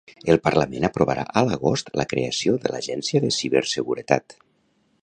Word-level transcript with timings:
El 0.33 0.39
Parlament 0.45 0.87
aprovarà 0.87 1.25
a 1.41 1.43
l'agost 1.49 1.93
la 2.01 2.07
creació 2.15 2.57
de 2.65 2.73
la 2.73 2.77
l'Agència 2.79 3.23
de 3.27 3.31
Ciberseguretat. 3.39 4.41